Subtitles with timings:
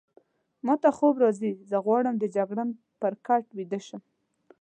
[0.65, 2.69] ما ته خوب راځي، زه غواړم د جګړن
[3.01, 4.01] پر کټ ویده شم.